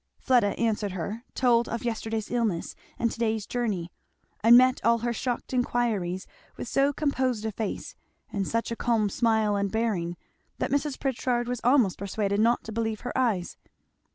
[0.17, 3.91] Fleda answered her, told of yesterday's illness and to day's journey;
[4.43, 6.25] and met all her shocked enquiries
[6.57, 7.93] with so composed a face
[8.33, 10.17] and such a calm smile and bearing,
[10.57, 10.99] that Mrs.
[10.99, 13.57] Pritchard was almost persuaded not to believe her eyes.